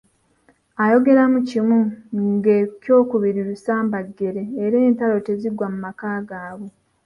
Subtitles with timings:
[0.83, 1.79] Ayogeramu kimu
[2.33, 6.69] ng'ekyokubiri lusambaggere era entalo teziggwa mu maka gaabwe.